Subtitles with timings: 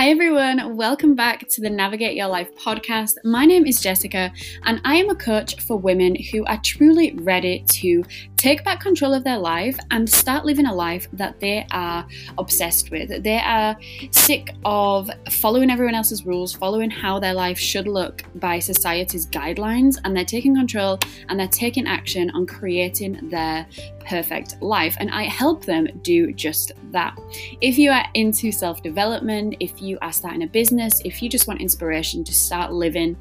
[0.00, 0.78] Hi, everyone.
[0.78, 3.16] Welcome back to the Navigate Your Life podcast.
[3.22, 4.32] My name is Jessica,
[4.62, 8.02] and I am a coach for women who are truly ready to
[8.38, 12.90] take back control of their life and start living a life that they are obsessed
[12.90, 13.22] with.
[13.22, 13.76] They are
[14.10, 19.98] sick of following everyone else's rules, following how their life should look by society's guidelines,
[20.04, 23.66] and they're taking control and they're taking action on creating their
[24.00, 24.96] perfect life.
[24.98, 27.18] And I help them do just that.
[27.60, 31.46] If you are into self development, if you are starting a business, if you just
[31.46, 33.16] want inspiration to start living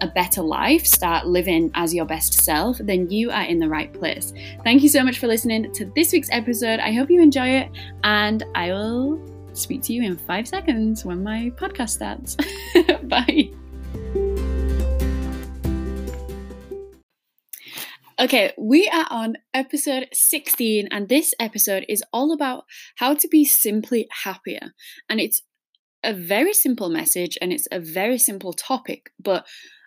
[0.00, 3.92] a better life, start living as your best self, then you are in the right
[3.92, 4.32] place.
[4.62, 6.80] Thank you so much for listening to this week's episode.
[6.80, 7.70] I hope you enjoy it,
[8.02, 9.20] and I will
[9.52, 12.36] speak to you in five seconds when my podcast starts.
[13.04, 13.50] Bye.
[18.20, 22.64] Okay, we are on episode 16, and this episode is all about
[22.94, 24.72] how to be simply happier.
[25.08, 25.42] And it's
[26.04, 29.46] a very simple message and it's a very simple topic, but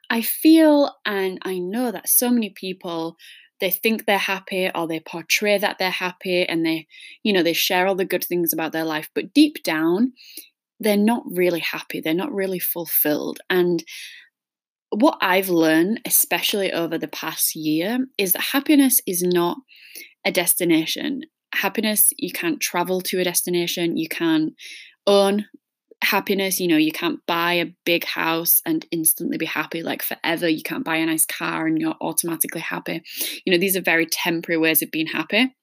[0.09, 3.15] I feel and I know that so many people
[3.59, 6.87] they think they're happy or they portray that they're happy and they
[7.23, 10.13] you know they share all the good things about their life but deep down
[10.79, 13.83] they're not really happy they're not really fulfilled and
[14.89, 19.57] what I've learned, especially over the past year, is that happiness is not
[20.25, 21.23] a destination.
[21.53, 24.53] Happiness, you can't travel to a destination, you can't
[25.05, 25.45] own
[26.03, 30.47] happiness you know you can't buy a big house and instantly be happy like forever.
[30.47, 33.01] You can't buy a nice car and you're automatically happy.
[33.45, 35.55] You know these are very temporary ways of being happy.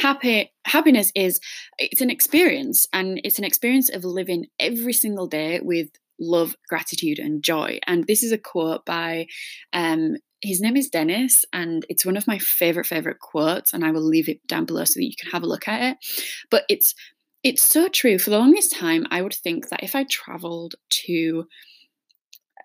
[0.00, 1.38] Happy happiness is
[1.78, 5.90] it's an experience and it's an experience of living every single day with
[6.20, 9.26] love gratitude and joy and this is a quote by
[9.72, 13.72] um his name is Dennis, and it's one of my favorite, favorite quotes.
[13.72, 15.82] And I will leave it down below so that you can have a look at
[15.82, 15.96] it.
[16.50, 16.94] But it's
[17.42, 18.18] it's so true.
[18.18, 20.74] For the longest time, I would think that if I traveled
[21.06, 21.46] to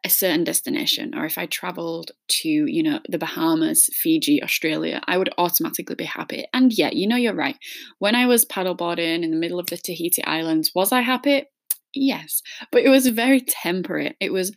[0.03, 5.18] a certain destination or if I traveled to, you know, the Bahamas, Fiji, Australia, I
[5.18, 6.46] would automatically be happy.
[6.53, 7.57] And yeah, you know, you're right.
[8.00, 11.46] When I was paddleboarding in the middle of the Tahiti Islands, was I happy?
[11.95, 12.41] Yes,
[12.72, 14.16] but it was very temporary.
[14.19, 14.53] It was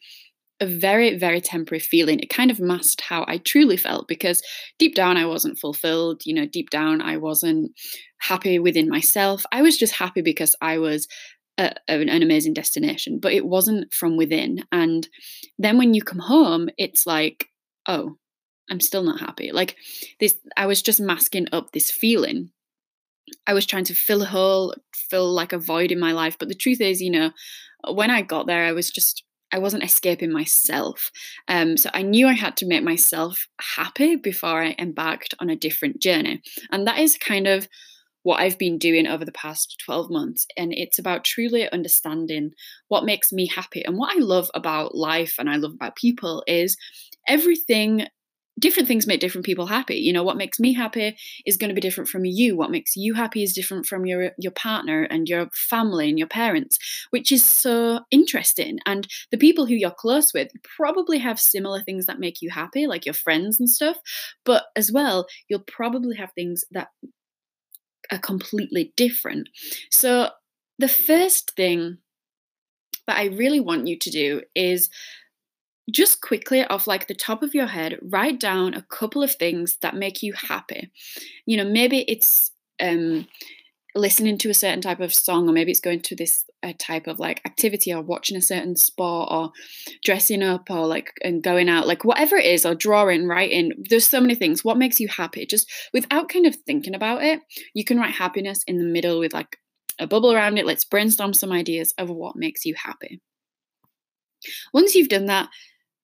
[0.60, 2.19] a very, very temporary feeling.
[2.19, 4.43] It kind of masked how I truly felt because
[4.78, 6.22] deep down I wasn't fulfilled.
[6.25, 7.71] You know, deep down I wasn't
[8.21, 9.44] happy within myself.
[9.53, 11.06] I was just happy because I was
[11.59, 14.65] a, an, an amazing destination, but it wasn't from within.
[14.72, 15.09] And
[15.59, 17.47] then when you come home, it's like,
[17.87, 18.16] oh,
[18.70, 19.53] I'm still not happy.
[19.53, 19.76] Like
[20.19, 22.50] this, I was just masking up this feeling.
[23.47, 26.37] I was trying to fill a hole, fill like a void in my life.
[26.38, 27.31] But the truth is, you know,
[27.91, 31.10] when I got there, I was just I wasn't escaping myself.
[31.49, 35.56] Um, so I knew I had to make myself happy before I embarked on a
[35.56, 36.43] different journey.
[36.71, 37.66] And that is kind of
[38.25, 40.47] what I've been doing over the past 12 months.
[40.56, 42.50] And it's about truly understanding
[42.88, 43.82] what makes me happy.
[43.82, 46.76] And what I love about life and I love about people is
[47.26, 48.06] everything
[48.59, 49.97] different things make different people happy.
[49.97, 52.57] You know what makes me happy is going to be different from you.
[52.57, 56.29] What makes you happy is different from your your partner and your family and your
[56.29, 56.79] parents
[57.11, 58.79] which is so interesting.
[58.87, 62.87] And the people who you're close with probably have similar things that make you happy
[62.87, 63.97] like your friends and stuff
[64.45, 66.89] but as well you'll probably have things that
[68.11, 69.49] are completely different.
[69.91, 70.31] So
[70.79, 71.99] the first thing
[73.07, 74.89] that I really want you to do is
[75.91, 79.78] just quickly off like the top of your head write down a couple of things
[79.81, 80.91] that make you happy.
[81.47, 82.50] You know maybe it's
[82.81, 83.26] um
[83.94, 86.44] listening to a certain type of song or maybe it's going to this
[86.78, 89.50] type of like activity or watching a certain sport or
[90.04, 94.06] dressing up or like and going out like whatever it is or drawing writing there's
[94.06, 94.65] so many things.
[94.65, 95.47] What makes you happy?
[95.47, 97.41] Just without kind of thinking about it
[97.75, 99.56] you can write happiness in the middle with like
[99.99, 100.66] a bubble around it.
[100.66, 103.20] Let's brainstorm some ideas of what makes you happy.
[104.72, 105.49] Once you've done that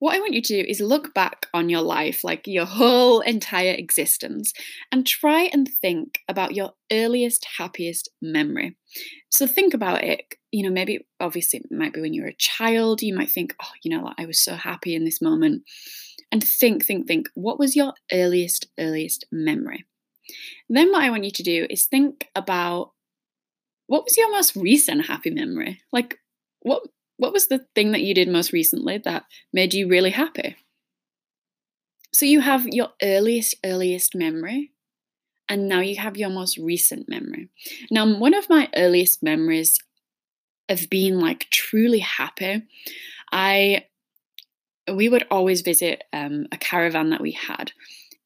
[0.04, 3.20] what I want you to do is look back on your life, like your whole
[3.20, 4.52] entire existence,
[4.92, 8.76] and try and think about your earliest, happiest memory.
[9.30, 10.34] So think about it.
[10.52, 13.54] You know, maybe obviously it might be when you were a child, you might think,
[13.62, 15.62] oh, you know, I was so happy in this moment.
[16.30, 19.86] And think, think, think, what was your earliest, earliest memory?
[20.68, 22.90] Then what I want you to do is think about
[23.86, 25.80] what was your most recent happy memory?
[25.94, 26.18] Like,
[26.60, 26.82] what
[27.34, 30.56] was the thing that you did most recently that made you really happy?
[32.14, 34.70] So you have your earliest, earliest memory,
[35.48, 37.50] and now you have your most recent memory.
[37.90, 39.78] Now, one of my earliest memories
[40.68, 42.62] of being like truly happy,
[43.32, 43.84] I
[44.92, 47.72] we would always visit um, a caravan that we had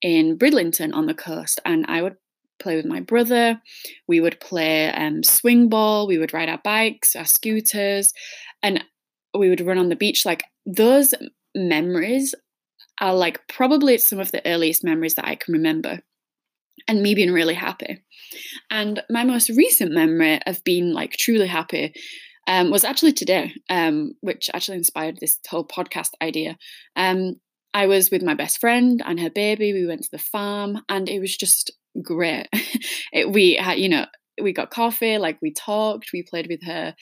[0.03, 2.17] in Bridlington on the coast, and I would
[2.59, 3.61] play with my brother.
[4.07, 6.07] We would play um, swing ball.
[6.07, 8.13] We would ride our bikes, our scooters,
[8.63, 8.85] and
[9.37, 10.25] we would run on the beach.
[10.25, 11.15] Like those
[11.55, 12.35] memories
[13.01, 16.01] are like probably some of the earliest memories that I can remember
[16.87, 18.03] and me being really happy.
[18.71, 21.95] And my most recent memory of being like truly happy
[22.47, 26.57] um, was actually today, um, which actually inspired this whole podcast idea.
[26.97, 27.37] Um,
[27.75, 29.73] I was with my best friend and her baby.
[29.73, 31.71] We went to the farm, and it was just
[32.03, 32.49] great.
[33.13, 34.07] it, we had, you know,
[34.41, 36.95] we got coffee, like we talked, we played with her,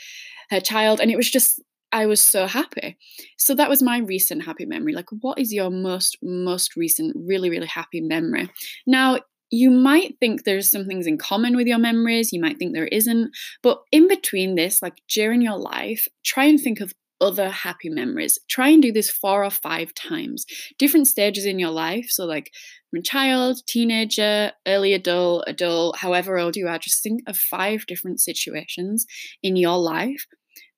[0.50, 1.62] her child, and it was just
[1.92, 2.96] I was so happy.
[3.38, 4.92] So that was my recent happy memory.
[4.92, 8.50] Like, what is your most most recent really really happy memory?
[8.86, 12.74] Now, you might think there's some things in common with your memories, you might think
[12.74, 13.30] there isn't,
[13.62, 18.38] but in between this, like during your life, try and think of other happy memories.
[18.48, 20.44] Try and do this four or five times,
[20.78, 22.06] different stages in your life.
[22.08, 22.52] So, like
[22.90, 28.20] from child, teenager, early adult, adult, however old you are, just think of five different
[28.20, 29.06] situations
[29.42, 30.26] in your life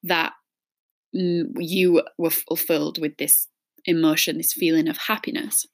[0.05, 0.33] that
[1.13, 3.49] you were fulfilled with this
[3.85, 5.67] emotion, this feeling of happiness.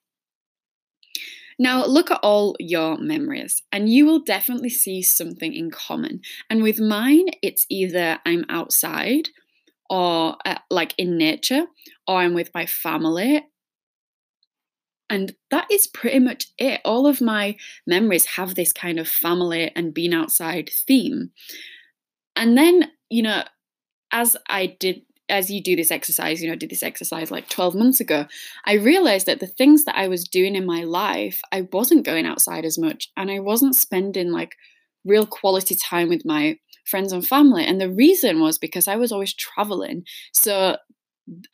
[1.59, 6.21] Now, look at all your memories, and you will definitely see something in common.
[6.51, 9.29] And with mine, it's either I'm outside
[9.89, 11.67] or uh, like in nature,
[12.09, 13.47] or I'm with my family.
[15.09, 16.81] And that is pretty much it.
[16.85, 21.31] All of my memories have this kind of family and being outside theme.
[22.35, 23.45] And then, you know,
[24.11, 27.49] as I did as you do this exercise, you know, I did this exercise like
[27.49, 28.27] 12 months ago,
[28.67, 32.27] I realized that the things that I was doing in my life, I wasn't going
[32.27, 34.55] outside as much and I wasn't spending like
[35.05, 37.65] real quality time with my friends and family.
[37.65, 40.05] And the reason was because I was always traveling.
[40.33, 40.77] So,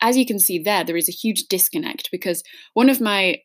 [0.01, 3.37] as you can see there, there is a huge disconnect because one of my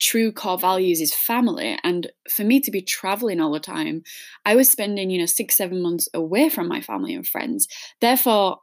[0.00, 4.00] true core values is family and for me to be traveling all the time
[4.46, 7.66] i was spending you know 6 7 months away from my family and friends
[8.00, 8.58] therefore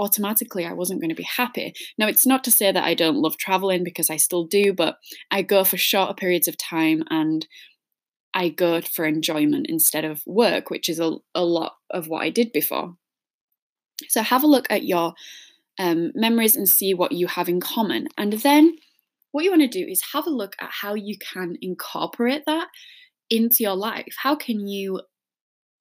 [0.00, 1.74] automatically I wasn't going to be happy.
[1.98, 4.96] Now, it's not to say that I don't love traveling because I still do, but
[5.30, 7.46] I go for shorter periods of time and
[8.32, 12.30] I go for enjoyment instead of work, which is a, a lot of what I
[12.30, 12.94] did before.
[14.08, 15.12] So, have a look at your
[15.78, 18.08] um, memories and see what you have in common.
[18.16, 18.76] And then,
[19.32, 22.68] what you want to do is have a look at how you can incorporate that
[23.28, 24.14] into your life.
[24.18, 25.02] How can you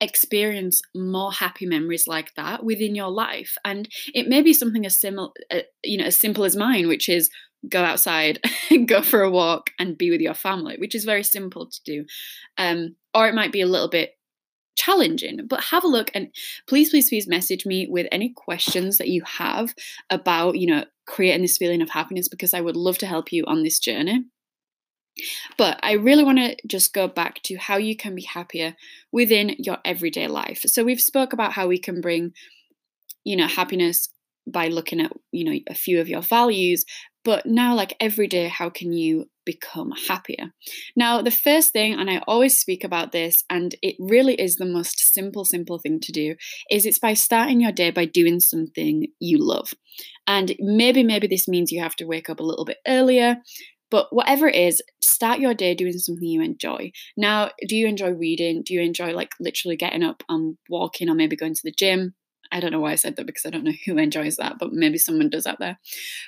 [0.02, 3.58] experience more happy memories like that within your life.
[3.66, 7.10] And it may be something as similar uh, you know as simple as mine which
[7.10, 7.30] is
[7.68, 8.40] go outside
[8.86, 12.06] go for a walk and be with your family which is very simple to do.
[12.58, 14.12] Um, or it might be a little bit
[14.76, 16.30] challenging but have a look and
[16.66, 19.76] please please please message me with any questions that you have
[20.10, 23.44] about you know creating this feeling of happiness because i would love to help you
[23.46, 24.24] on this journey
[25.58, 28.76] but I really want to just go back to how you can be happier
[29.12, 30.62] within your everyday life.
[30.66, 32.34] So we've spoke about how we can bring,
[33.24, 34.10] you know, happiness
[34.48, 36.86] by looking at, you know, a few of your values,
[37.24, 40.54] but now like every day how can you become happier?
[40.96, 44.66] Now, the first thing and I always speak about this and it really is the
[44.66, 46.36] most simple simple thing to do
[46.70, 49.74] is it's by starting your day by doing something you love.
[50.28, 53.38] And maybe maybe this means you have to wake up a little bit earlier
[53.92, 56.92] but whatever it is, start your day doing something you enjoy.
[57.18, 58.64] Now, do you enjoy reading?
[58.64, 62.14] Do you enjoy like literally getting up and walking or maybe going to the gym?
[62.52, 64.74] I don't know why I said that because I don't know who enjoys that, but
[64.74, 65.78] maybe someone does out there.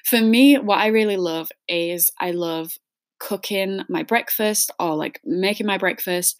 [0.06, 2.72] For me, what I really love is I love
[3.20, 6.38] cooking my breakfast or like making my breakfast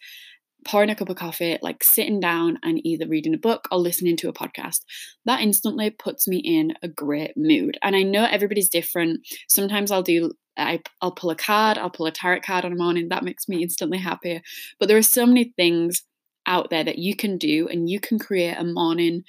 [0.64, 4.16] pouring a cup of coffee, like sitting down and either reading a book or listening
[4.16, 4.80] to a podcast,
[5.24, 7.78] that instantly puts me in a great mood.
[7.82, 9.20] And I know everybody's different.
[9.48, 12.76] Sometimes I'll do I, will pull a card, I'll pull a tarot card on a
[12.76, 13.08] morning.
[13.08, 14.40] That makes me instantly happier.
[14.78, 16.02] But there are so many things
[16.46, 19.22] out there that you can do, and you can create a morning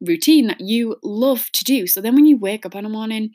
[0.00, 1.86] routine that you love to do.
[1.86, 3.30] So then when you wake up on a morning,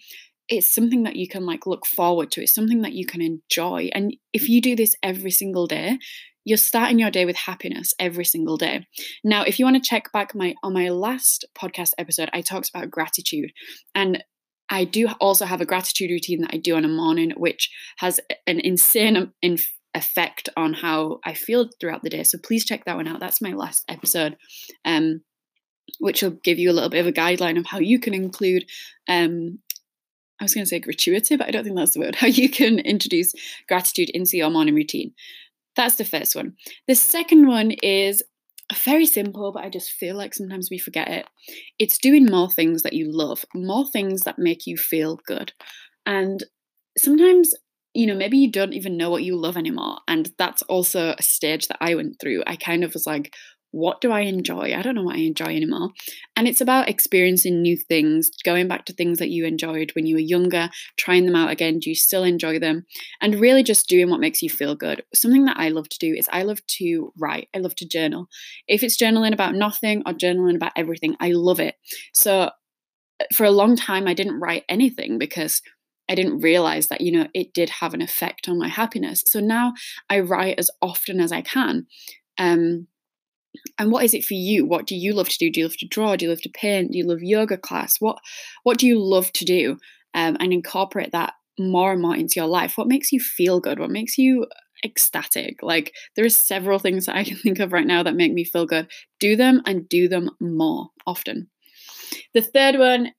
[0.49, 2.41] it's something that you can like look forward to.
[2.41, 3.89] It's something that you can enjoy.
[3.93, 5.97] And if you do this every single day,
[6.45, 8.85] you're starting your day with happiness every single day.
[9.23, 12.69] Now, if you want to check back my on my last podcast episode, I talked
[12.69, 13.51] about gratitude.
[13.95, 14.23] And
[14.69, 18.19] I do also have a gratitude routine that I do on a morning, which has
[18.47, 19.59] an insane in-
[19.93, 22.23] effect on how I feel throughout the day.
[22.23, 23.19] So please check that one out.
[23.19, 24.37] That's my last episode,
[24.85, 25.21] um,
[25.99, 28.65] which will give you a little bit of a guideline of how you can include.
[29.07, 29.59] Um,
[30.39, 32.15] I was going to say gratuity, but I don't think that's the word.
[32.19, 33.33] How you can introduce
[33.67, 35.13] gratitude into your morning routine.
[35.75, 36.55] That's the first one.
[36.87, 38.23] The second one is
[38.73, 41.25] very simple, but I just feel like sometimes we forget it.
[41.79, 45.53] It's doing more things that you love, more things that make you feel good.
[46.05, 46.43] And
[46.97, 47.53] sometimes
[47.93, 49.99] you know, maybe you don't even know what you love anymore.
[50.07, 52.43] And that's also a stage that I went through.
[52.47, 53.35] I kind of was like,
[53.73, 54.75] what do I enjoy?
[54.75, 55.89] I don't know what I enjoy anymore.
[56.35, 60.13] And it's about experiencing new things, going back to things that you enjoyed when you
[60.13, 61.79] were younger, trying them out again.
[61.79, 62.85] Do you still enjoy them?
[63.19, 65.03] And really just doing what makes you feel good.
[65.15, 68.27] Something that I love to do is I love to write, I love to journal.
[68.67, 71.73] If it's journaling about nothing or journaling about everything, I love it.
[72.13, 72.49] So uh,
[73.33, 75.63] for a long time, I didn't write anything because
[76.07, 79.23] I didn't realize that, you know, it did have an effect on my happiness.
[79.25, 79.73] So now
[80.11, 81.87] I write as often as I can.
[82.37, 82.87] Um,
[83.77, 84.65] and what is it for you?
[84.65, 85.49] What do you love to do?
[85.51, 86.15] Do you love to draw?
[86.15, 86.91] Do you love to paint?
[86.91, 87.99] Do you love yoga class?
[87.99, 88.19] What
[88.63, 89.77] what do you love to do
[90.13, 92.77] um, and incorporate that more and more into your life?
[92.77, 93.79] What makes you feel good?
[93.79, 94.47] What makes you
[94.83, 95.61] ecstatic?
[95.61, 98.43] Like there are several things that i can think of right now that make me
[98.43, 98.87] feel good.
[99.19, 101.49] Do them and do them more often.
[102.33, 103.11] The third one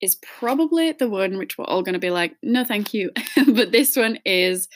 [0.00, 3.10] is probably the one which we're all going to be like no thank you.
[3.46, 4.68] But this one is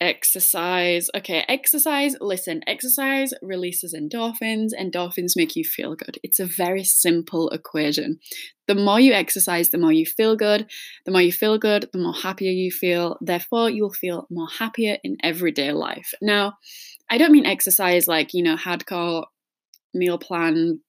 [0.00, 1.10] exercise.
[1.14, 2.16] Okay, exercise.
[2.20, 4.70] Listen, exercise releases endorphins.
[4.78, 6.18] Endorphins make you feel good.
[6.22, 8.18] It's a very simple equation.
[8.66, 10.70] The more you exercise, the more you feel good.
[11.04, 13.18] The more you feel good, the more happier you feel.
[13.20, 16.12] Therefore, you'll feel more happier in everyday life.
[16.22, 16.54] Now,
[17.10, 19.26] I don't mean exercise like, you know, hardcore
[19.92, 20.80] meal plan,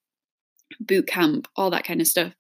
[0.79, 2.33] boot camp, all that kind of stuff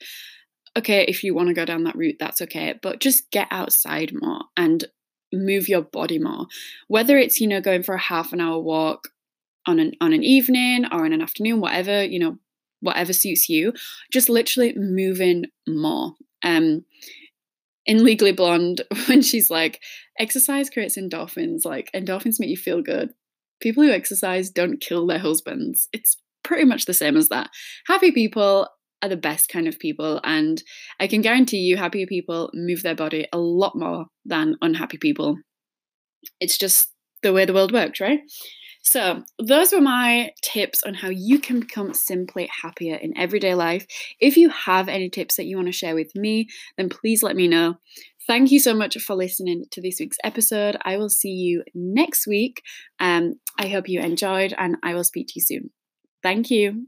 [0.77, 2.75] okay, if you want to go down that route, that's okay.
[2.81, 4.85] But just get outside more and
[5.33, 6.47] move your body more.
[6.87, 9.09] Whether it's, you know, going for a half an hour walk
[9.65, 12.37] on an on an evening or in an afternoon, whatever, you know,
[12.81, 13.73] whatever suits you,
[14.11, 16.13] just literally moving more.
[16.43, 16.85] Um
[17.85, 19.81] in Legally Blonde, when she's like,
[20.19, 23.11] exercise creates endorphins, like endorphins make you feel good.
[23.59, 25.87] People who exercise don't kill their husbands.
[25.93, 27.49] It's pretty much the same as that.
[27.87, 28.67] Happy people
[29.01, 30.19] are the best kind of people.
[30.23, 30.61] And
[30.99, 35.37] I can guarantee you, happy people move their body a lot more than unhappy people.
[36.39, 36.91] It's just
[37.23, 38.19] the way the world works, right?
[38.83, 43.85] So, those were my tips on how you can become simply happier in everyday life.
[44.19, 47.35] If you have any tips that you want to share with me, then please let
[47.35, 47.75] me know.
[48.25, 50.77] Thank you so much for listening to this week's episode.
[50.83, 52.63] I will see you next week.
[52.99, 55.69] Um, I hope you enjoyed, and I will speak to you soon.
[56.23, 56.87] Thank you.